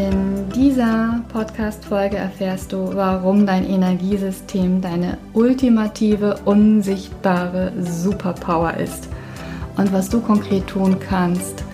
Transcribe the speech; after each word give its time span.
In 0.00 0.48
dieser 0.48 1.22
Podcast-Folge 1.30 2.16
erfährst 2.16 2.72
du, 2.72 2.94
warum 2.94 3.44
dein 3.44 3.68
Energiesystem 3.68 4.80
deine 4.80 5.18
ultimative, 5.34 6.40
unsichtbare 6.46 7.70
Superpower 7.82 8.78
ist 8.78 9.10
und 9.76 9.92
was 9.92 10.08
du 10.08 10.22
konkret 10.22 10.66
tun 10.68 10.98
kannst 10.98 11.64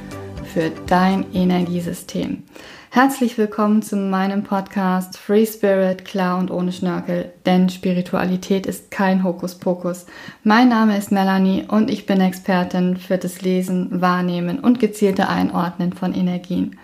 für 0.53 0.73
dein 0.89 1.25
Energiesystem. 1.35 2.43
Herzlich 2.91 3.39
willkommen 3.39 3.81
zu 3.83 3.95
meinem 3.95 4.43
Podcast 4.43 5.17
Free 5.17 5.47
Spirit, 5.47 6.05
klar 6.05 6.39
und 6.39 6.51
ohne 6.51 6.73
Schnörkel, 6.73 7.31
denn 7.45 7.69
Spiritualität 7.69 8.67
ist 8.67 8.91
kein 8.91 9.23
Hokuspokus. 9.23 10.07
Mein 10.43 10.69
Name 10.69 10.99
ist 10.99 11.13
Melanie 11.13 11.65
und 11.69 11.91
ich 11.91 12.07
bin 12.07 12.21
Expertin 12.21 12.97
für 12.97 13.19
das 13.19 13.43
Lesen, 13.43 14.01
Wahrnehmen 14.01 14.59
und 14.59 14.81
gezielte 14.81 15.29
Einordnen 15.29 15.93
von 15.93 16.13
Energien. 16.13 16.77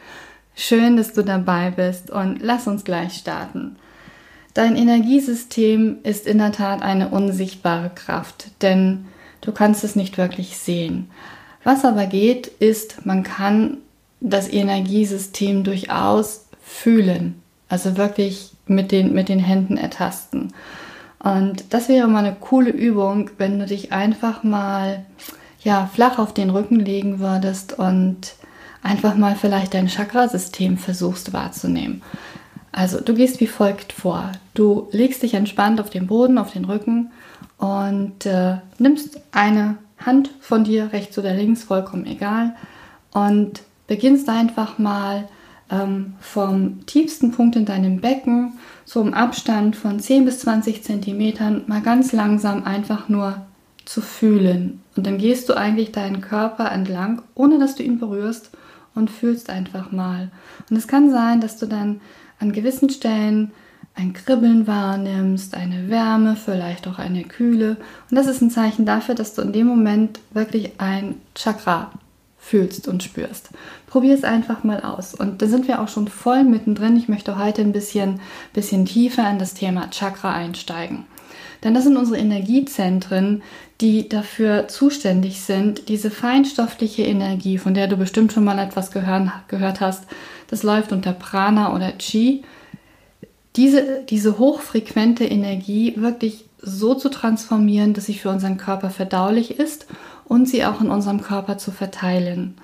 Schön, 0.54 0.96
dass 0.96 1.12
du 1.12 1.22
dabei 1.22 1.70
bist 1.70 2.10
und 2.10 2.40
lass 2.42 2.66
uns 2.66 2.84
gleich 2.84 3.14
starten. 3.14 3.76
Dein 4.54 4.76
Energiesystem 4.76 5.98
ist 6.02 6.26
in 6.26 6.38
der 6.38 6.52
Tat 6.52 6.82
eine 6.82 7.08
unsichtbare 7.08 7.90
Kraft, 7.94 8.50
denn 8.60 9.06
du 9.40 9.52
kannst 9.52 9.82
es 9.82 9.96
nicht 9.96 10.18
wirklich 10.18 10.58
sehen. 10.58 11.10
Was 11.64 11.84
aber 11.84 12.06
geht, 12.06 12.48
ist, 12.48 13.06
man 13.06 13.22
kann 13.22 13.78
das 14.20 14.52
Energiesystem 14.52 15.64
durchaus 15.64 16.46
fühlen, 16.62 17.42
also 17.68 17.96
wirklich 17.96 18.52
mit 18.66 18.92
den, 18.92 19.14
mit 19.14 19.28
den 19.28 19.38
Händen 19.38 19.76
ertasten. 19.76 20.52
Und 21.18 21.64
das 21.70 21.88
wäre 21.88 22.08
mal 22.08 22.24
eine 22.24 22.36
coole 22.38 22.70
Übung, 22.70 23.30
wenn 23.38 23.58
du 23.58 23.66
dich 23.66 23.92
einfach 23.92 24.42
mal 24.42 25.04
ja, 25.62 25.88
flach 25.92 26.18
auf 26.18 26.34
den 26.34 26.50
Rücken 26.50 26.80
legen 26.80 27.20
würdest 27.20 27.78
und 27.78 28.34
einfach 28.82 29.16
mal 29.16 29.36
vielleicht 29.36 29.74
dein 29.74 29.88
Chakrasystem 29.88 30.76
versuchst 30.76 31.32
wahrzunehmen. 31.32 32.02
Also 32.72 33.00
du 33.00 33.14
gehst 33.14 33.40
wie 33.40 33.46
folgt 33.46 33.92
vor. 33.92 34.32
Du 34.54 34.88
legst 34.92 35.22
dich 35.22 35.34
entspannt 35.34 35.80
auf 35.80 35.90
den 35.90 36.06
Boden, 36.06 36.38
auf 36.38 36.52
den 36.52 36.64
Rücken 36.64 37.10
und 37.58 38.26
äh, 38.26 38.56
nimmst 38.78 39.20
eine 39.30 39.76
Hand 39.98 40.30
von 40.40 40.64
dir, 40.64 40.92
rechts 40.92 41.18
oder 41.18 41.34
links, 41.34 41.64
vollkommen 41.64 42.06
egal, 42.06 42.56
und 43.12 43.62
beginnst 43.86 44.28
einfach 44.28 44.78
mal 44.78 45.28
ähm, 45.70 46.14
vom 46.20 46.84
tiefsten 46.86 47.30
Punkt 47.30 47.56
in 47.56 47.66
deinem 47.66 48.00
Becken, 48.00 48.54
so 48.84 49.00
im 49.00 49.14
Abstand 49.14 49.76
von 49.76 50.00
10 50.00 50.24
bis 50.24 50.40
20 50.40 50.82
Zentimetern, 50.82 51.64
mal 51.66 51.82
ganz 51.82 52.12
langsam 52.12 52.64
einfach 52.64 53.08
nur 53.08 53.42
zu 53.84 54.00
fühlen. 54.00 54.80
Und 54.96 55.06
dann 55.06 55.18
gehst 55.18 55.48
du 55.48 55.54
eigentlich 55.54 55.92
deinen 55.92 56.20
Körper 56.20 56.70
entlang, 56.72 57.22
ohne 57.34 57.58
dass 57.58 57.74
du 57.74 57.82
ihn 57.82 57.98
berührst 57.98 58.50
und 58.94 59.10
fühlst 59.10 59.50
einfach 59.50 59.92
mal. 59.92 60.30
Und 60.70 60.76
es 60.76 60.88
kann 60.88 61.10
sein, 61.10 61.40
dass 61.40 61.58
du 61.58 61.66
dann 61.66 62.00
an 62.38 62.52
gewissen 62.52 62.90
Stellen 62.90 63.52
ein 63.94 64.12
Kribbeln 64.12 64.66
wahrnimmst, 64.66 65.54
eine 65.54 65.88
Wärme, 65.88 66.36
vielleicht 66.36 66.88
auch 66.88 66.98
eine 66.98 67.24
Kühle. 67.24 67.76
Und 68.10 68.16
das 68.16 68.26
ist 68.26 68.40
ein 68.40 68.50
Zeichen 68.50 68.86
dafür, 68.86 69.14
dass 69.14 69.34
du 69.34 69.42
in 69.42 69.52
dem 69.52 69.66
Moment 69.66 70.20
wirklich 70.32 70.72
ein 70.78 71.16
Chakra 71.34 71.90
fühlst 72.38 72.88
und 72.88 73.02
spürst. 73.02 73.50
Probier 73.86 74.14
es 74.14 74.24
einfach 74.24 74.64
mal 74.64 74.80
aus. 74.80 75.14
Und 75.14 75.42
da 75.42 75.46
sind 75.46 75.68
wir 75.68 75.80
auch 75.80 75.88
schon 75.88 76.08
voll 76.08 76.42
mittendrin. 76.42 76.96
Ich 76.96 77.08
möchte 77.08 77.38
heute 77.38 77.62
ein 77.62 77.72
bisschen, 77.72 78.20
bisschen 78.52 78.84
tiefer 78.84 79.30
in 79.30 79.38
das 79.38 79.54
Thema 79.54 79.90
Chakra 79.90 80.32
einsteigen. 80.32 81.04
Denn 81.62 81.74
das 81.74 81.84
sind 81.84 81.96
unsere 81.96 82.18
Energiezentren, 82.18 83.42
die 83.80 84.08
dafür 84.08 84.68
zuständig 84.68 85.42
sind, 85.42 85.88
diese 85.88 86.10
feinstoffliche 86.10 87.02
Energie, 87.02 87.58
von 87.58 87.74
der 87.74 87.88
du 87.88 87.96
bestimmt 87.96 88.32
schon 88.32 88.44
mal 88.44 88.58
etwas 88.58 88.90
gehören, 88.90 89.32
gehört 89.48 89.80
hast, 89.80 90.04
das 90.48 90.62
läuft 90.62 90.92
unter 90.92 91.12
Prana 91.12 91.74
oder 91.74 91.92
Chi, 91.98 92.42
diese, 93.56 94.02
diese 94.08 94.38
hochfrequente 94.38 95.24
Energie 95.24 95.94
wirklich 95.96 96.46
so 96.60 96.94
zu 96.94 97.08
transformieren, 97.08 97.92
dass 97.92 98.06
sie 98.06 98.14
für 98.14 98.30
unseren 98.30 98.56
Körper 98.56 98.90
verdaulich 98.90 99.58
ist 99.58 99.86
und 100.24 100.48
sie 100.48 100.64
auch 100.64 100.80
in 100.80 100.90
unserem 100.90 101.20
Körper 101.20 101.58
zu 101.58 101.70
verteilen. 101.70 102.54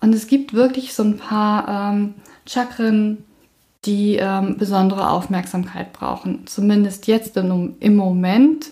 Und 0.00 0.14
es 0.14 0.26
gibt 0.26 0.54
wirklich 0.54 0.94
so 0.94 1.02
ein 1.02 1.18
paar 1.18 1.92
ähm, 1.92 2.14
Chakren, 2.46 3.24
die 3.86 4.16
ähm, 4.16 4.56
besondere 4.56 5.10
Aufmerksamkeit 5.10 5.92
brauchen. 5.92 6.46
Zumindest 6.46 7.06
jetzt 7.06 7.36
im, 7.36 7.76
im 7.80 7.96
Moment, 7.96 8.70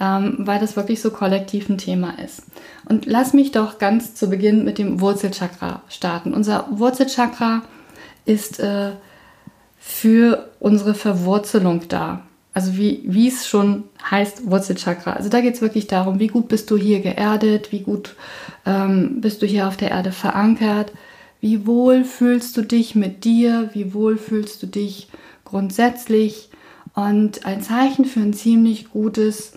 ähm, 0.00 0.36
weil 0.38 0.60
das 0.60 0.76
wirklich 0.76 1.00
so 1.00 1.10
kollektiv 1.10 1.68
ein 1.68 1.78
Thema 1.78 2.18
ist. 2.24 2.42
Und 2.88 3.06
lass 3.06 3.32
mich 3.32 3.52
doch 3.52 3.78
ganz 3.78 4.14
zu 4.14 4.30
Beginn 4.30 4.64
mit 4.64 4.78
dem 4.78 5.00
Wurzelchakra 5.00 5.82
starten. 5.88 6.34
Unser 6.34 6.66
Wurzelchakra 6.70 7.62
ist 8.24 8.60
äh, 8.60 8.92
für 9.78 10.50
unsere 10.60 10.94
Verwurzelung 10.94 11.88
da. 11.88 12.22
Also 12.54 12.76
wie, 12.76 13.02
wie 13.04 13.28
es 13.28 13.46
schon 13.46 13.84
heißt, 14.10 14.50
Wurzelchakra. 14.50 15.12
Also 15.12 15.28
da 15.28 15.40
geht 15.40 15.54
es 15.54 15.62
wirklich 15.62 15.86
darum, 15.86 16.18
wie 16.18 16.26
gut 16.26 16.48
bist 16.48 16.70
du 16.70 16.76
hier 16.76 17.00
geerdet, 17.00 17.72
wie 17.72 17.80
gut 17.80 18.16
ähm, 18.66 19.20
bist 19.20 19.42
du 19.42 19.46
hier 19.46 19.68
auf 19.68 19.76
der 19.76 19.90
Erde 19.90 20.12
verankert, 20.12 20.92
wie 21.40 21.66
wohl 21.66 22.04
fühlst 22.04 22.56
du 22.56 22.62
dich 22.62 22.94
mit 22.94 23.24
dir? 23.24 23.70
Wie 23.72 23.94
wohl 23.94 24.16
fühlst 24.16 24.62
du 24.62 24.66
dich 24.66 25.08
grundsätzlich? 25.44 26.50
Und 26.94 27.46
ein 27.46 27.62
Zeichen 27.62 28.04
für 28.04 28.20
ein 28.20 28.34
ziemlich 28.34 28.90
gutes 28.90 29.52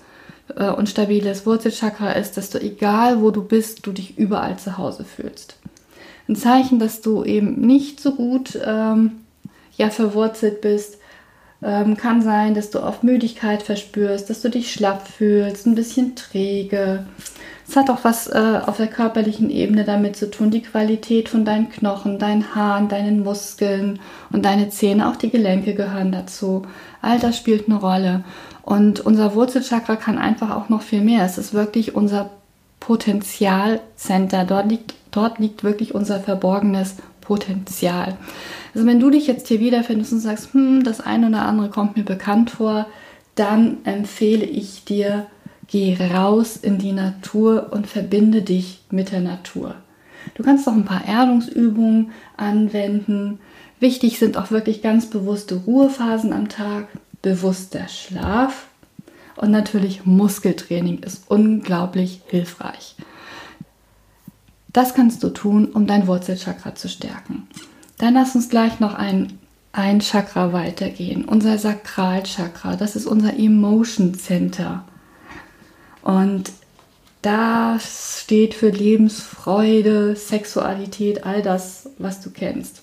äh, 0.55 0.69
und 0.69 0.89
stabiles 0.89 1.45
Wurzelchakra 1.45 2.11
ist, 2.11 2.37
dass 2.37 2.49
du 2.49 2.61
egal 2.61 3.21
wo 3.21 3.31
du 3.31 3.43
bist, 3.43 3.85
du 3.85 3.91
dich 3.91 4.17
überall 4.17 4.57
zu 4.59 4.77
Hause 4.77 5.03
fühlst. 5.03 5.57
Ein 6.27 6.35
Zeichen, 6.35 6.79
dass 6.79 7.01
du 7.01 7.23
eben 7.23 7.61
nicht 7.61 7.99
so 7.99 8.13
gut 8.13 8.59
ähm, 8.63 9.13
ja, 9.75 9.89
verwurzelt 9.89 10.61
bist, 10.61 10.99
ähm, 11.63 11.97
kann 11.97 12.21
sein, 12.21 12.53
dass 12.53 12.69
du 12.69 12.81
oft 12.81 13.03
Müdigkeit 13.03 13.63
verspürst, 13.63 14.29
dass 14.29 14.41
du 14.41 14.49
dich 14.49 14.71
schlapp 14.71 15.07
fühlst, 15.07 15.65
ein 15.65 15.75
bisschen 15.75 16.15
träge, 16.15 17.05
es 17.71 17.77
hat 17.77 17.89
auch 17.89 18.03
was 18.03 18.27
äh, 18.27 18.59
auf 18.65 18.75
der 18.75 18.87
körperlichen 18.87 19.49
Ebene 19.49 19.85
damit 19.85 20.17
zu 20.17 20.29
tun, 20.29 20.51
die 20.51 20.61
Qualität 20.61 21.29
von 21.29 21.45
deinen 21.45 21.69
Knochen, 21.69 22.19
deinen 22.19 22.53
Haaren, 22.53 22.89
deinen 22.89 23.23
Muskeln 23.23 23.99
und 24.29 24.43
deine 24.43 24.69
Zähne, 24.69 25.07
auch 25.07 25.15
die 25.15 25.29
Gelenke 25.29 25.73
gehören 25.73 26.11
dazu. 26.11 26.63
All 27.01 27.17
das 27.17 27.37
spielt 27.37 27.69
eine 27.69 27.79
Rolle. 27.79 28.25
Und 28.61 28.99
unser 28.99 29.35
Wurzelchakra 29.35 29.95
kann 29.95 30.17
einfach 30.17 30.53
auch 30.53 30.67
noch 30.67 30.81
viel 30.81 30.99
mehr. 30.99 31.23
Es 31.23 31.37
ist 31.37 31.53
wirklich 31.53 31.95
unser 31.95 32.29
Potenzialcenter. 32.81 34.43
Dort 34.43 34.69
liegt, 34.69 34.93
dort 35.11 35.39
liegt 35.39 35.63
wirklich 35.63 35.95
unser 35.95 36.19
verborgenes 36.19 36.97
Potenzial. 37.21 38.17
Also 38.75 38.85
wenn 38.85 38.99
du 38.99 39.09
dich 39.09 39.27
jetzt 39.27 39.47
hier 39.47 39.61
wiederfindest 39.61 40.11
und 40.11 40.19
sagst, 40.19 40.53
hm, 40.53 40.83
das 40.83 40.99
eine 40.99 41.29
oder 41.29 41.43
andere 41.43 41.69
kommt 41.69 41.95
mir 41.95 42.03
bekannt 42.03 42.49
vor, 42.49 42.87
dann 43.35 43.77
empfehle 43.85 44.43
ich 44.43 44.83
dir, 44.83 45.27
Geh 45.71 45.95
raus 45.95 46.57
in 46.57 46.79
die 46.79 46.91
Natur 46.91 47.69
und 47.71 47.87
verbinde 47.87 48.41
dich 48.41 48.81
mit 48.91 49.13
der 49.13 49.21
Natur. 49.21 49.75
Du 50.35 50.43
kannst 50.43 50.67
auch 50.67 50.73
ein 50.73 50.83
paar 50.83 51.05
Erdungsübungen 51.05 52.11
anwenden. 52.35 53.39
Wichtig 53.79 54.19
sind 54.19 54.35
auch 54.35 54.51
wirklich 54.51 54.81
ganz 54.81 55.09
bewusste 55.09 55.55
Ruhephasen 55.55 56.33
am 56.33 56.49
Tag, 56.49 56.87
bewusster 57.21 57.87
Schlaf 57.87 58.67
und 59.37 59.51
natürlich 59.51 60.05
Muskeltraining 60.05 60.99
ist 60.99 61.23
unglaublich 61.29 62.21
hilfreich. 62.27 62.95
Das 64.73 64.93
kannst 64.93 65.23
du 65.23 65.29
tun, 65.29 65.67
um 65.67 65.87
dein 65.87 66.05
Wurzelchakra 66.05 66.75
zu 66.75 66.89
stärken. 66.89 67.47
Dann 67.97 68.13
lass 68.13 68.35
uns 68.35 68.49
gleich 68.49 68.81
noch 68.81 68.93
ein, 68.93 69.39
ein 69.71 70.01
Chakra 70.01 70.51
weitergehen. 70.51 71.23
Unser 71.23 71.57
Sakralchakra, 71.57 72.75
das 72.75 72.97
ist 72.97 73.05
unser 73.05 73.37
Emotion 73.37 74.13
Center. 74.13 74.83
Und 76.03 76.51
das 77.21 78.21
steht 78.23 78.53
für 78.53 78.69
Lebensfreude, 78.69 80.15
Sexualität, 80.15 81.25
all 81.25 81.41
das, 81.41 81.89
was 81.99 82.21
du 82.21 82.31
kennst. 82.31 82.81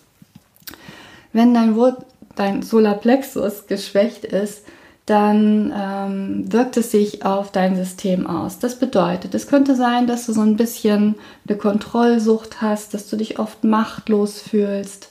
Wenn 1.32 1.54
dein, 1.54 1.74
Wort, 1.76 2.04
dein 2.36 2.62
Solarplexus 2.62 3.66
geschwächt 3.66 4.24
ist, 4.24 4.64
dann 5.06 5.72
ähm, 5.74 6.52
wirkt 6.52 6.76
es 6.76 6.90
sich 6.90 7.24
auf 7.24 7.50
dein 7.50 7.76
System 7.76 8.26
aus. 8.26 8.58
Das 8.58 8.78
bedeutet, 8.78 9.34
es 9.34 9.46
könnte 9.46 9.74
sein, 9.74 10.06
dass 10.06 10.26
du 10.26 10.32
so 10.32 10.42
ein 10.42 10.56
bisschen 10.56 11.14
eine 11.48 11.56
Kontrollsucht 11.56 12.60
hast, 12.60 12.92
dass 12.92 13.08
du 13.08 13.16
dich 13.16 13.38
oft 13.38 13.64
machtlos 13.64 14.40
fühlst, 14.40 15.08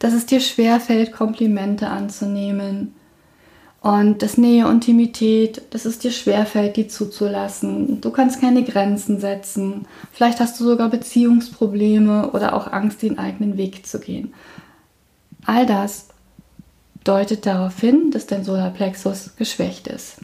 dass 0.00 0.12
es 0.12 0.26
dir 0.26 0.40
schwerfällt, 0.40 1.12
Komplimente 1.12 1.88
anzunehmen, 1.88 2.94
und 3.80 4.22
das 4.22 4.36
Nähe 4.38 4.66
und 4.66 4.74
Intimität, 4.74 5.62
dass 5.70 5.84
es 5.84 5.98
dir 5.98 6.10
schwerfällt, 6.10 6.76
die 6.76 6.88
zuzulassen. 6.88 8.00
Du 8.00 8.10
kannst 8.10 8.40
keine 8.40 8.64
Grenzen 8.64 9.20
setzen. 9.20 9.86
Vielleicht 10.12 10.40
hast 10.40 10.58
du 10.58 10.64
sogar 10.64 10.88
Beziehungsprobleme 10.88 12.32
oder 12.32 12.54
auch 12.54 12.72
Angst, 12.72 13.02
den 13.02 13.18
eigenen 13.18 13.56
Weg 13.56 13.86
zu 13.86 14.00
gehen. 14.00 14.34
All 15.44 15.64
das 15.64 16.08
deutet 17.04 17.46
darauf 17.46 17.78
hin, 17.78 18.10
dass 18.10 18.26
dein 18.26 18.44
Solarplexus 18.44 19.36
geschwächt 19.36 19.86
ist. 19.86 20.16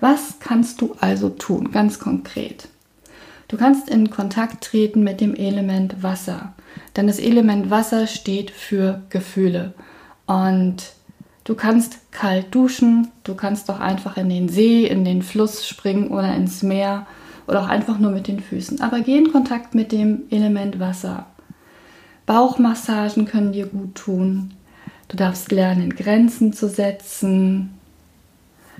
Was 0.00 0.34
kannst 0.38 0.80
du 0.80 0.94
also 1.00 1.30
tun, 1.30 1.72
ganz 1.72 1.98
konkret? 1.98 2.68
Du 3.48 3.56
kannst 3.56 3.88
in 3.88 4.10
Kontakt 4.10 4.62
treten 4.62 5.02
mit 5.02 5.22
dem 5.22 5.34
Element 5.34 6.02
Wasser, 6.02 6.52
denn 6.96 7.06
das 7.06 7.18
Element 7.18 7.70
Wasser 7.70 8.06
steht 8.06 8.50
für 8.50 9.02
Gefühle. 9.08 9.72
Und 10.26 10.92
du 11.48 11.54
kannst 11.54 12.12
kalt 12.12 12.54
duschen, 12.54 13.08
du 13.24 13.34
kannst 13.34 13.70
doch 13.70 13.80
einfach 13.80 14.18
in 14.18 14.28
den 14.28 14.50
See, 14.50 14.86
in 14.86 15.06
den 15.06 15.22
Fluss 15.22 15.66
springen 15.66 16.08
oder 16.08 16.34
ins 16.34 16.62
Meer 16.62 17.06
oder 17.46 17.62
auch 17.62 17.68
einfach 17.68 17.98
nur 17.98 18.10
mit 18.10 18.28
den 18.28 18.40
Füßen. 18.40 18.82
Aber 18.82 19.00
geh 19.00 19.16
in 19.16 19.32
Kontakt 19.32 19.74
mit 19.74 19.90
dem 19.90 20.24
Element 20.28 20.78
Wasser. 20.78 21.24
Bauchmassagen 22.26 23.24
können 23.24 23.52
dir 23.52 23.64
gut 23.64 23.94
tun. 23.94 24.52
Du 25.08 25.16
darfst 25.16 25.50
lernen, 25.50 25.96
Grenzen 25.96 26.52
zu 26.52 26.68
setzen. 26.68 27.70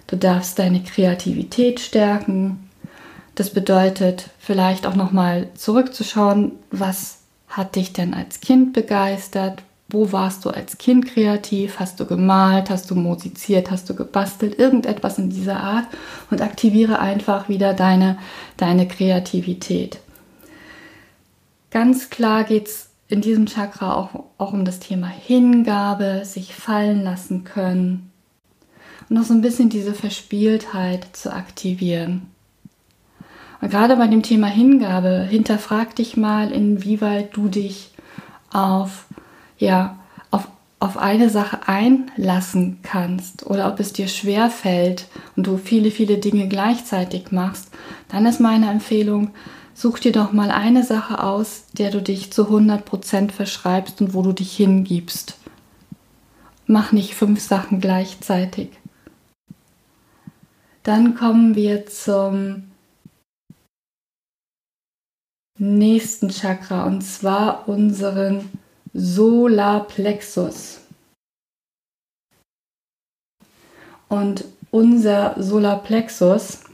Du 0.07 0.17
darfst 0.17 0.59
deine 0.59 0.83
Kreativität 0.83 1.81
stärken. 1.81 2.69
Das 3.35 3.49
bedeutet 3.49 4.29
vielleicht 4.39 4.87
auch 4.87 4.95
nochmal 4.95 5.49
zurückzuschauen, 5.55 6.53
was 6.71 7.21
hat 7.49 7.77
dich 7.77 7.95
denn 7.95 8.13
als 8.13 8.41
Kind 8.43 8.75
begeistert? 8.75 9.63
Wo 9.91 10.13
warst 10.13 10.45
du 10.45 10.51
als 10.51 10.77
Kind 10.77 11.07
kreativ? 11.07 11.81
Hast 11.81 11.99
du 11.99 12.05
gemalt? 12.05 12.69
Hast 12.69 12.91
du 12.91 12.95
musiziert? 12.95 13.71
Hast 13.71 13.89
du 13.89 13.95
gebastelt? 13.95 14.59
Irgendetwas 14.59 15.19
in 15.19 15.31
dieser 15.31 15.61
Art 15.61 15.87
und 16.31 16.43
aktiviere 16.43 16.99
einfach 16.99 17.49
wieder 17.49 17.73
deine, 17.73 18.19
deine 18.59 18.87
Kreativität. 18.87 20.01
Ganz 21.71 22.11
klar 22.11 22.45
geht 22.45 22.69
es 22.69 22.91
in 23.09 23.23
diesem 23.23 23.47
Chakra 23.47 23.95
auch, 23.95 24.25
auch 24.37 24.53
um 24.53 24.67
das 24.67 24.79
Thema 24.79 25.07
Hingabe, 25.07 26.23
sich 26.25 26.55
fallen 26.55 27.03
lassen 27.03 27.45
können 27.45 28.11
und 29.09 29.17
noch 29.17 29.25
so 29.25 29.33
ein 29.33 29.41
bisschen 29.41 29.71
diese 29.71 29.95
Verspieltheit 29.95 31.07
zu 31.15 31.33
aktivieren. 31.33 32.27
Und 33.61 33.71
gerade 33.71 33.97
bei 33.97 34.07
dem 34.07 34.23
Thema 34.23 34.47
Hingabe, 34.47 35.27
hinterfrag 35.29 35.97
dich 35.97 36.17
mal, 36.17 36.53
inwieweit 36.53 37.37
du 37.37 37.49
dich 37.49 37.91
auf, 38.53 39.07
ja, 39.59 39.99
auf, 40.31 40.49
auf 40.81 40.97
eine 40.97 41.29
Sache 41.31 41.67
einlassen 41.67 42.79
kannst 42.83 43.47
oder 43.47 43.71
ob 43.73 43.81
es 43.81 43.93
dir 43.93 44.09
schwer 44.09 44.51
fällt 44.51 45.07
und 45.37 45.47
du 45.47 45.59
viele, 45.59 45.91
viele 45.91 46.19
Dinge 46.19 46.49
gleichzeitig 46.49 47.31
machst, 47.33 47.71
dann 48.09 48.27
ist 48.27 48.41
meine 48.41 48.71
Empfehlung, 48.71 49.33
such 49.75 49.99
dir 49.99 50.13
doch 50.13 50.33
mal 50.33 50.51
eine 50.51 50.83
Sache 50.83 51.23
aus, 51.23 51.65
der 51.73 51.91
du 51.91 52.01
dich 52.01 52.33
zu 52.33 52.49
100% 52.49 53.31
verschreibst 53.31 54.01
und 54.01 54.15
wo 54.15 54.23
du 54.23 54.33
dich 54.33 54.57
hingibst. 54.57 55.37
Mach 56.67 56.93
nicht 56.93 57.15
fünf 57.15 57.41
Sachen 57.41 57.81
gleichzeitig. 57.81 58.71
Dann 60.83 61.15
kommen 61.15 61.55
wir 61.55 61.87
zum 61.87 62.65
nächsten 65.59 66.31
Chakra 66.31 66.85
und 66.85 67.03
zwar 67.03 67.69
unseren 67.69 68.49
Solarplexus. 68.99 70.81
Und 74.09 74.45
unser 74.71 75.35
Solarplexus 75.41 76.65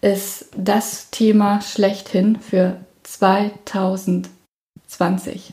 ist 0.00 0.46
das 0.56 1.10
Thema 1.10 1.60
schlechthin 1.62 2.38
für 2.38 2.76
2020. 3.04 5.52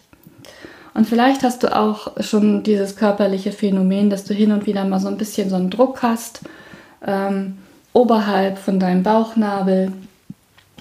Und 0.93 1.07
vielleicht 1.07 1.43
hast 1.43 1.63
du 1.63 1.73
auch 1.73 2.21
schon 2.21 2.63
dieses 2.63 2.97
körperliche 2.97 3.53
Phänomen, 3.53 4.09
dass 4.09 4.25
du 4.25 4.33
hin 4.33 4.51
und 4.51 4.65
wieder 4.65 4.83
mal 4.83 4.99
so 4.99 5.07
ein 5.07 5.17
bisschen 5.17 5.49
so 5.49 5.55
einen 5.55 5.69
Druck 5.69 6.03
hast, 6.03 6.41
ähm, 7.05 7.59
oberhalb 7.93 8.57
von 8.57 8.77
deinem 8.79 9.03
Bauchnabel, 9.03 9.93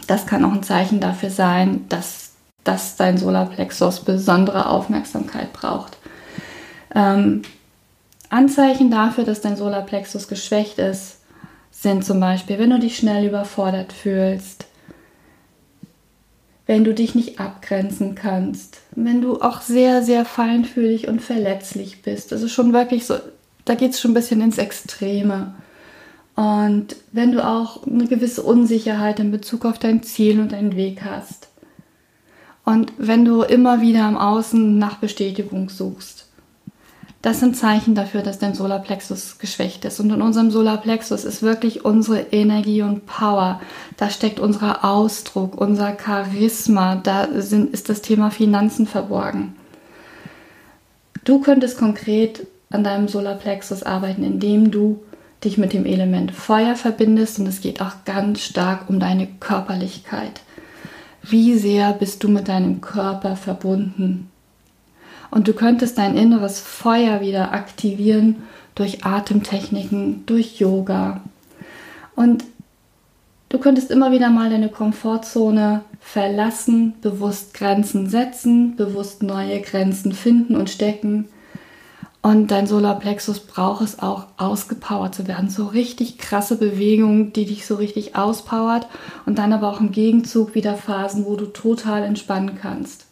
das 0.06 0.26
kann 0.26 0.44
auch 0.44 0.53
ein 0.53 0.64
Zeichen 0.64 1.00
dafür 1.00 1.31
sein, 1.31 1.87
dass, 1.88 2.30
dass 2.65 2.97
dein 2.97 3.19
Solarplexus 3.19 4.01
besondere 4.01 4.67
Aufmerksamkeit 4.67 5.53
braucht. 5.53 5.97
Ähm, 6.95 7.43
Anzeichen 8.29 8.91
dafür, 8.91 9.25
dass 9.25 9.41
dein 9.41 9.57
Solarplexus 9.57 10.29
geschwächt 10.29 10.79
ist, 10.79 11.19
sind 11.71 12.05
zum 12.05 12.21
Beispiel, 12.21 12.59
wenn 12.59 12.71
du 12.71 12.79
dich 12.79 12.97
schnell 12.97 13.27
überfordert 13.27 13.93
fühlst, 13.93 14.67
wenn 16.67 16.85
du 16.85 16.95
dich 16.95 17.17
nicht 17.17 17.41
abgrenzen 17.41 18.15
kannst, 18.15 18.79
wenn 18.95 19.21
du 19.21 19.41
auch 19.41 19.61
sehr, 19.61 20.03
sehr 20.03 20.25
feinfühlig 20.25 21.09
und 21.09 21.21
verletzlich 21.21 22.03
bist. 22.03 22.33
Also 22.33 22.47
schon 22.47 22.73
wirklich 22.73 23.06
so, 23.06 23.17
da 23.65 23.75
geht 23.75 23.93
es 23.93 24.01
schon 24.01 24.13
ein 24.13 24.15
bisschen 24.15 24.41
ins 24.41 24.59
Extreme. 24.59 25.55
Und 26.37 26.95
wenn 27.13 27.33
du 27.33 27.45
auch 27.45 27.85
eine 27.87 28.06
gewisse 28.06 28.43
Unsicherheit 28.43 29.19
in 29.19 29.33
Bezug 29.33 29.65
auf 29.65 29.79
dein 29.79 30.05
Ziel 30.05 30.41
und 30.41 30.53
deinen 30.53 30.77
Weg 30.77 31.03
hast. 31.05 31.50
Und 32.65 32.93
wenn 32.99 33.25
du 33.25 33.43
immer 33.43 33.81
wieder 33.81 34.09
im 34.09 34.17
Außen 34.17 34.79
nach 34.79 34.97
Bestätigung 34.97 35.71
suchst. 35.71 36.27
Das 37.23 37.41
sind 37.41 37.55
Zeichen 37.55 37.95
dafür, 37.95 38.23
dass 38.23 38.39
dein 38.39 38.55
Solarplexus 38.55 39.39
geschwächt 39.39 39.85
ist. 39.85 40.01
Und 40.01 40.11
in 40.11 40.23
unserem 40.23 40.51
Solarplexus 40.51 41.25
ist 41.25 41.43
wirklich 41.43 41.85
unsere 41.85 42.21
Energie 42.33 42.81
und 42.81 43.05
Power. 43.05 43.61
Da 43.99 44.09
steckt 44.09 44.41
unser 44.41 44.85
Ausdruck, 44.85 45.61
unser 45.61 45.99
Charisma. 45.99 46.97
Da 46.97 47.29
sind, 47.35 47.75
ist 47.75 47.91
das 47.91 48.01
Thema 48.01 48.31
Finanzen 48.31 48.87
verborgen. 48.87 49.55
Du 51.25 51.41
könntest 51.41 51.79
konkret 51.79 52.47
an 52.71 52.85
deinem 52.85 53.09
Solarplexus 53.09 53.83
arbeiten, 53.83 54.25
indem 54.25 54.71
du 54.71 55.03
dich 55.45 55.59
mit 55.59 55.73
dem 55.73 55.85
Element 55.85 56.33
Feuer 56.33 56.77
verbindest 56.77 57.39
und 57.39 57.47
es 57.47 57.61
geht 57.61 57.81
auch 57.81 58.05
ganz 58.05 58.41
stark 58.41 58.89
um 58.89 59.01
deine 59.01 59.27
Körperlichkeit. 59.27 60.41
Wie 61.22 61.56
sehr 61.58 61.93
bist 61.93 62.22
du 62.25 62.28
mit 62.28 62.49
deinem 62.49 62.81
Körper 62.81 63.37
verbunden? 63.37 64.31
Und 65.31 65.46
du 65.46 65.52
könntest 65.52 65.99
dein 65.99 66.17
inneres 66.17 66.61
Feuer 66.61 67.20
wieder 67.20 67.52
aktivieren 67.52 68.43
durch 68.75 69.05
Atemtechniken, 69.05 70.25
durch 70.26 70.58
Yoga. 70.58 71.20
Und 72.17 72.44
du 73.49 73.58
könntest 73.58 73.90
immer 73.90 74.12
wieder 74.12 74.31
mal 74.31 74.50
deine 74.50 74.70
Komfortzone 74.70 75.82
verlassen, 76.00 76.94
bewusst 77.00 77.55
Grenzen 77.55 78.08
setzen, 78.08 78.76
bewusst 78.76 79.22
neue 79.22 79.61
Grenzen 79.61 80.12
finden 80.12 80.56
und 80.56 80.70
stecken 80.70 81.28
und 82.22 82.50
dein 82.50 82.67
Solarplexus 82.67 83.40
braucht 83.40 83.82
es 83.82 83.99
auch, 83.99 84.26
ausgepowert 84.37 85.14
zu 85.14 85.26
werden. 85.26 85.49
So 85.49 85.67
richtig 85.67 86.19
krasse 86.19 86.56
Bewegungen, 86.56 87.32
die 87.32 87.46
dich 87.46 87.67
so 87.67 87.76
richtig 87.76 88.14
auspowert. 88.14 88.87
Und 89.25 89.38
dann 89.38 89.55
aber 89.55 89.70
auch 89.70 89.81
im 89.81 89.90
Gegenzug 89.90 90.55
wieder 90.55 90.75
Phasen, 90.75 91.25
wo 91.25 91.37
du 91.37 91.46
total 91.46 92.02
entspannen 92.02 92.58
kannst. 92.61 93.06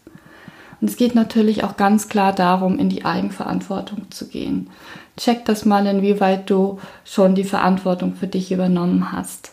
Und 0.80 0.90
es 0.90 0.96
geht 0.96 1.14
natürlich 1.14 1.64
auch 1.64 1.76
ganz 1.78 2.08
klar 2.08 2.34
darum, 2.34 2.78
in 2.78 2.90
die 2.90 3.04
Eigenverantwortung 3.06 4.10
zu 4.10 4.28
gehen. 4.28 4.68
Check 5.16 5.46
das 5.46 5.64
mal, 5.64 5.86
inwieweit 5.86 6.48
du 6.50 6.78
schon 7.04 7.34
die 7.34 7.44
Verantwortung 7.44 8.14
für 8.14 8.28
dich 8.28 8.52
übernommen 8.52 9.10
hast. 9.10 9.52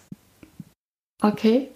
Okay, 1.24 1.70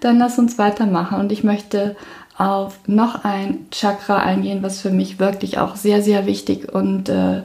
dann 0.00 0.18
lass 0.18 0.38
uns 0.38 0.58
weitermachen. 0.58 1.18
Und 1.18 1.32
ich 1.32 1.42
möchte 1.44 1.96
auf 2.38 2.78
noch 2.86 3.24
ein 3.24 3.66
Chakra 3.70 4.18
eingehen, 4.18 4.62
was 4.62 4.80
für 4.80 4.90
mich 4.90 5.18
wirklich 5.18 5.58
auch 5.58 5.76
sehr, 5.76 6.02
sehr 6.02 6.26
wichtig 6.26 6.72
und 6.72 7.08
äh, 7.08 7.42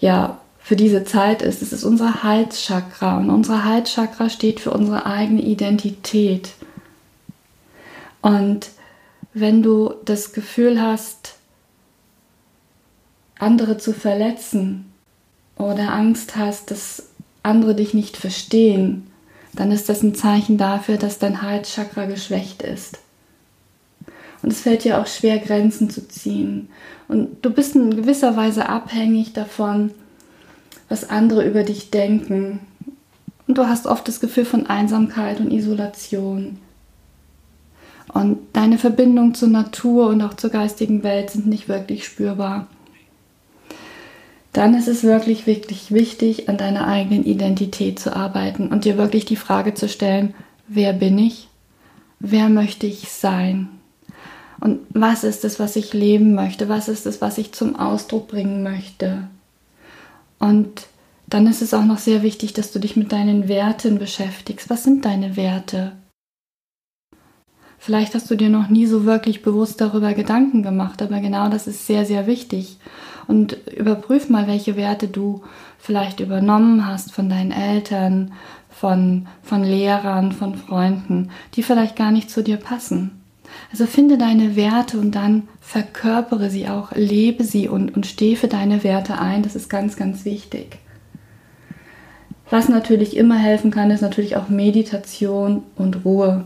ja, 0.00 0.38
für 0.58 0.76
diese 0.76 1.04
Zeit 1.04 1.42
ist. 1.42 1.60
Es 1.60 1.72
ist 1.72 1.84
unser 1.84 2.22
Halschakra 2.22 3.18
und 3.18 3.28
unser 3.28 3.64
Halschakra 3.64 4.30
steht 4.30 4.60
für 4.60 4.70
unsere 4.70 5.04
eigene 5.04 5.42
Identität. 5.42 6.54
Und 8.22 8.70
wenn 9.34 9.62
du 9.62 9.94
das 10.06 10.32
Gefühl 10.32 10.80
hast, 10.80 11.34
andere 13.38 13.76
zu 13.76 13.92
verletzen 13.92 14.90
oder 15.56 15.92
Angst 15.92 16.36
hast, 16.36 16.70
dass 16.70 17.10
andere 17.42 17.74
dich 17.74 17.92
nicht 17.92 18.16
verstehen, 18.16 19.10
dann 19.52 19.70
ist 19.70 19.88
das 19.88 20.02
ein 20.02 20.14
Zeichen 20.14 20.56
dafür, 20.56 20.96
dass 20.96 21.18
dein 21.18 21.42
Halschakra 21.42 22.06
geschwächt 22.06 22.62
ist. 22.62 22.98
Und 24.44 24.52
es 24.52 24.60
fällt 24.60 24.84
dir 24.84 25.00
auch 25.00 25.06
schwer, 25.06 25.38
Grenzen 25.38 25.88
zu 25.88 26.06
ziehen. 26.06 26.68
Und 27.08 27.42
du 27.42 27.48
bist 27.48 27.74
in 27.76 27.96
gewisser 27.96 28.36
Weise 28.36 28.68
abhängig 28.68 29.32
davon, 29.32 29.90
was 30.90 31.08
andere 31.08 31.46
über 31.48 31.62
dich 31.62 31.90
denken. 31.90 32.60
Und 33.46 33.56
du 33.56 33.66
hast 33.66 33.86
oft 33.86 34.06
das 34.06 34.20
Gefühl 34.20 34.44
von 34.44 34.66
Einsamkeit 34.66 35.40
und 35.40 35.50
Isolation. 35.50 36.58
Und 38.12 38.36
deine 38.52 38.76
Verbindung 38.76 39.32
zur 39.32 39.48
Natur 39.48 40.08
und 40.08 40.20
auch 40.20 40.34
zur 40.34 40.50
geistigen 40.50 41.02
Welt 41.02 41.30
sind 41.30 41.46
nicht 41.46 41.66
wirklich 41.70 42.04
spürbar. 42.04 42.66
Dann 44.52 44.74
ist 44.74 44.88
es 44.88 45.04
wirklich, 45.04 45.46
wirklich 45.46 45.90
wichtig, 45.90 46.50
an 46.50 46.58
deiner 46.58 46.86
eigenen 46.86 47.24
Identität 47.24 47.98
zu 47.98 48.14
arbeiten 48.14 48.68
und 48.68 48.84
dir 48.84 48.98
wirklich 48.98 49.24
die 49.24 49.36
Frage 49.36 49.72
zu 49.72 49.88
stellen, 49.88 50.34
wer 50.68 50.92
bin 50.92 51.16
ich? 51.16 51.48
Wer 52.20 52.50
möchte 52.50 52.86
ich 52.86 53.08
sein? 53.08 53.70
Und 54.64 54.80
was 54.88 55.24
ist 55.24 55.44
es, 55.44 55.60
was 55.60 55.76
ich 55.76 55.92
leben 55.92 56.34
möchte? 56.34 56.70
Was 56.70 56.88
ist 56.88 57.04
es, 57.04 57.20
was 57.20 57.36
ich 57.36 57.52
zum 57.52 57.76
Ausdruck 57.76 58.28
bringen 58.28 58.62
möchte? 58.62 59.28
Und 60.38 60.86
dann 61.26 61.46
ist 61.46 61.60
es 61.60 61.74
auch 61.74 61.84
noch 61.84 61.98
sehr 61.98 62.22
wichtig, 62.22 62.54
dass 62.54 62.72
du 62.72 62.78
dich 62.78 62.96
mit 62.96 63.12
deinen 63.12 63.46
Werten 63.46 63.98
beschäftigst. 63.98 64.70
Was 64.70 64.82
sind 64.82 65.04
deine 65.04 65.36
Werte? 65.36 65.92
Vielleicht 67.78 68.14
hast 68.14 68.30
du 68.30 68.36
dir 68.36 68.48
noch 68.48 68.70
nie 68.70 68.86
so 68.86 69.04
wirklich 69.04 69.42
bewusst 69.42 69.82
darüber 69.82 70.14
Gedanken 70.14 70.62
gemacht, 70.62 71.02
aber 71.02 71.20
genau 71.20 71.50
das 71.50 71.66
ist 71.66 71.86
sehr, 71.86 72.06
sehr 72.06 72.26
wichtig. 72.26 72.78
Und 73.26 73.58
überprüf 73.66 74.30
mal, 74.30 74.46
welche 74.46 74.76
Werte 74.76 75.08
du 75.08 75.42
vielleicht 75.78 76.20
übernommen 76.20 76.86
hast 76.86 77.12
von 77.12 77.28
deinen 77.28 77.52
Eltern, 77.52 78.32
von, 78.70 79.26
von 79.42 79.62
Lehrern, 79.62 80.32
von 80.32 80.54
Freunden, 80.54 81.30
die 81.52 81.62
vielleicht 81.62 81.96
gar 81.96 82.12
nicht 82.12 82.30
zu 82.30 82.42
dir 82.42 82.56
passen. 82.56 83.20
Also 83.74 83.86
finde 83.86 84.18
deine 84.18 84.54
Werte 84.54 85.00
und 85.00 85.16
dann 85.16 85.48
verkörpere 85.60 86.48
sie 86.48 86.68
auch, 86.68 86.92
lebe 86.92 87.42
sie 87.42 87.66
und, 87.66 87.96
und 87.96 88.06
steh 88.06 88.36
für 88.36 88.46
deine 88.46 88.84
Werte 88.84 89.18
ein. 89.18 89.42
Das 89.42 89.56
ist 89.56 89.68
ganz, 89.68 89.96
ganz 89.96 90.24
wichtig. 90.24 90.78
Was 92.50 92.68
natürlich 92.68 93.16
immer 93.16 93.34
helfen 93.36 93.72
kann, 93.72 93.90
ist 93.90 94.00
natürlich 94.00 94.36
auch 94.36 94.48
Meditation 94.48 95.64
und 95.74 96.04
Ruhe 96.04 96.44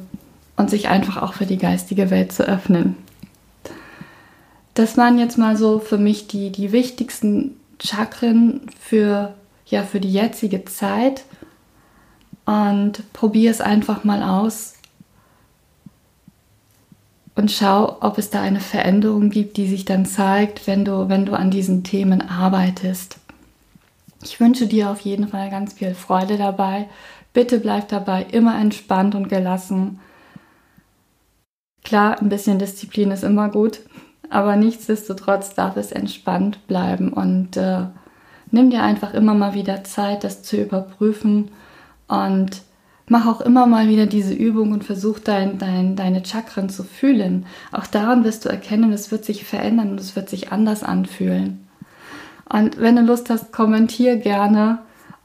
und 0.56 0.70
sich 0.70 0.88
einfach 0.88 1.20
auch 1.20 1.34
für 1.34 1.44
die 1.44 1.58
geistige 1.58 2.08
Welt 2.08 2.32
zu 2.32 2.44
öffnen. 2.48 2.96
Das 4.72 4.96
waren 4.96 5.18
jetzt 5.18 5.36
mal 5.36 5.58
so 5.58 5.80
für 5.80 5.98
mich 5.98 6.28
die, 6.28 6.50
die 6.50 6.72
wichtigsten 6.72 7.56
Chakren 7.78 8.62
für, 8.80 9.34
ja, 9.66 9.82
für 9.82 10.00
die 10.00 10.14
jetzige 10.14 10.64
Zeit. 10.64 11.24
Und 12.46 13.12
probiere 13.12 13.52
es 13.52 13.60
einfach 13.60 14.04
mal 14.04 14.22
aus 14.22 14.77
und 17.38 17.52
schau, 17.52 17.98
ob 18.00 18.18
es 18.18 18.30
da 18.30 18.42
eine 18.42 18.58
Veränderung 18.58 19.30
gibt, 19.30 19.58
die 19.58 19.68
sich 19.68 19.84
dann 19.84 20.04
zeigt, 20.04 20.66
wenn 20.66 20.84
du, 20.84 21.08
wenn 21.08 21.24
du 21.24 21.34
an 21.34 21.52
diesen 21.52 21.84
Themen 21.84 22.20
arbeitest. 22.20 23.18
Ich 24.24 24.40
wünsche 24.40 24.66
dir 24.66 24.90
auf 24.90 25.02
jeden 25.02 25.28
Fall 25.28 25.48
ganz 25.48 25.74
viel 25.74 25.94
Freude 25.94 26.36
dabei. 26.36 26.88
Bitte 27.32 27.60
bleib 27.60 27.86
dabei 27.90 28.26
immer 28.32 28.60
entspannt 28.60 29.14
und 29.14 29.28
gelassen. 29.28 30.00
Klar, 31.84 32.20
ein 32.20 32.28
bisschen 32.28 32.58
Disziplin 32.58 33.12
ist 33.12 33.22
immer 33.22 33.50
gut, 33.50 33.82
aber 34.30 34.56
nichtsdestotrotz 34.56 35.54
darf 35.54 35.76
es 35.76 35.92
entspannt 35.92 36.66
bleiben 36.66 37.12
und 37.12 37.56
äh, 37.56 37.84
nimm 38.50 38.70
dir 38.70 38.82
einfach 38.82 39.14
immer 39.14 39.34
mal 39.34 39.54
wieder 39.54 39.84
Zeit, 39.84 40.24
das 40.24 40.42
zu 40.42 40.56
überprüfen 40.56 41.52
und 42.08 42.62
mach 43.08 43.26
auch 43.26 43.40
immer 43.40 43.66
mal 43.66 43.88
wieder 43.88 44.06
diese 44.06 44.34
Übung 44.34 44.72
und 44.72 44.84
versuch 44.84 45.18
dein, 45.18 45.58
dein, 45.58 45.96
deine 45.96 46.24
Chakren 46.24 46.68
zu 46.68 46.84
fühlen. 46.84 47.46
Auch 47.72 47.86
daran 47.86 48.24
wirst 48.24 48.44
du 48.44 48.48
erkennen, 48.48 48.92
es 48.92 49.10
wird 49.10 49.24
sich 49.24 49.44
verändern 49.44 49.90
und 49.90 50.00
es 50.00 50.16
wird 50.16 50.28
sich 50.28 50.52
anders 50.52 50.82
anfühlen. 50.82 51.66
Und 52.48 52.80
wenn 52.80 52.96
du 52.96 53.02
Lust 53.02 53.30
hast, 53.30 53.52
kommentier 53.52 54.16
gerne 54.16 54.78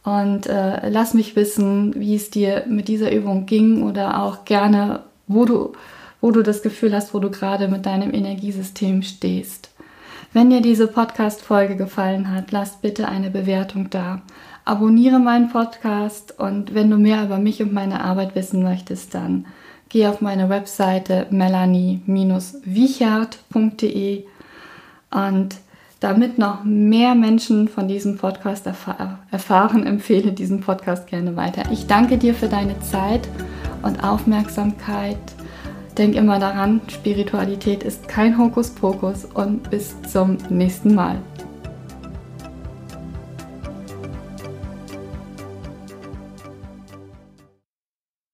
und 0.04 0.48
äh, 0.48 0.90
lass 0.90 1.14
mich 1.14 1.36
wissen, 1.36 1.94
wie 1.96 2.16
es 2.16 2.30
dir 2.30 2.66
mit 2.68 2.88
dieser 2.88 3.14
Übung 3.14 3.46
ging 3.46 3.84
oder 3.84 4.22
auch 4.22 4.44
gerne, 4.46 5.02
wo 5.28 5.46
du, 5.46 5.72
wo 6.20 6.32
du 6.32 6.42
das 6.42 6.62
Gefühl 6.62 6.94
hast, 6.94 7.14
wo 7.14 7.20
du 7.20 7.32
gerade 7.32 7.68
mit 7.70 7.86
deinem 7.86 8.14
Energiesystem 8.14 9.02
stehst. 9.02 9.70
Wenn 10.34 10.50
dir 10.50 10.62
diese 10.62 10.88
Podcast-Folge 10.88 11.76
gefallen 11.76 12.32
hat, 12.32 12.52
lass 12.52 12.82
bitte 12.82 13.08
eine 13.08 13.30
Bewertung 13.30 13.90
da. 13.90 14.24
Abonniere 14.66 15.20
meinen 15.20 15.50
Podcast 15.50 16.40
und 16.40 16.74
wenn 16.74 16.90
du 16.90 16.98
mehr 16.98 17.26
über 17.26 17.38
mich 17.38 17.62
und 17.62 17.74
meine 17.74 18.02
Arbeit 18.02 18.34
wissen 18.36 18.64
möchtest, 18.64 19.14
dann 19.14 19.46
geh 19.90 20.08
auf 20.08 20.22
meine 20.22 20.48
Webseite 20.50 21.28
melanie-wichert.de 21.32 24.24
und 25.12 25.56
damit 26.00 26.38
noch 26.38 26.64
mehr 26.64 27.14
Menschen 27.16 27.68
von 27.68 27.88
diesem 27.88 28.18
Podcast 28.18 28.66
erfahr 28.66 29.20
erfahren, 29.32 29.84
empfehle 29.86 30.32
diesen 30.32 30.62
Podcast 30.62 31.08
gerne 31.08 31.36
weiter. 31.36 31.64
Ich 31.72 31.88
danke 31.88 32.18
dir 32.18 32.34
für 32.34 32.48
deine 32.48 32.80
Zeit 32.80 33.28
und 33.82 34.02
Aufmerksamkeit. 34.04 35.18
Denk 35.98 36.16
immer 36.16 36.40
daran, 36.40 36.80
Spiritualität 36.88 37.84
ist 37.84 38.08
kein 38.08 38.38
Hokuspokus 38.38 39.26
und 39.26 39.70
bis 39.70 40.02
zum 40.04 40.38
nächsten 40.50 40.96
Mal. 40.96 41.18